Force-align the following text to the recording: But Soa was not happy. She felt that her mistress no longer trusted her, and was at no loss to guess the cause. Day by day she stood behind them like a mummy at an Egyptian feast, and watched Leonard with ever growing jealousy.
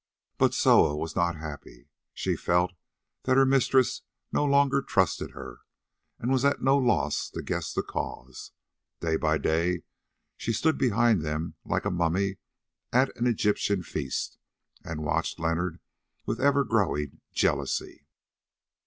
But 0.39 0.55
Soa 0.55 0.97
was 0.97 1.15
not 1.15 1.35
happy. 1.35 1.87
She 2.11 2.35
felt 2.35 2.73
that 3.25 3.37
her 3.37 3.45
mistress 3.45 4.01
no 4.31 4.43
longer 4.43 4.81
trusted 4.81 5.29
her, 5.33 5.59
and 6.17 6.31
was 6.31 6.43
at 6.43 6.59
no 6.59 6.75
loss 6.75 7.29
to 7.29 7.43
guess 7.43 7.71
the 7.71 7.83
cause. 7.83 8.51
Day 8.99 9.15
by 9.15 9.37
day 9.37 9.83
she 10.37 10.53
stood 10.53 10.79
behind 10.79 11.21
them 11.21 11.53
like 11.65 11.85
a 11.85 11.91
mummy 11.91 12.37
at 12.91 13.15
an 13.15 13.27
Egyptian 13.27 13.83
feast, 13.83 14.39
and 14.83 15.03
watched 15.03 15.39
Leonard 15.39 15.79
with 16.25 16.41
ever 16.41 16.63
growing 16.63 17.21
jealousy. 17.31 18.07